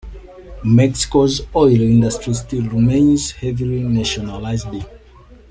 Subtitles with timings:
[0.65, 4.69] Mexico's oil industry still remains heavily nationalized.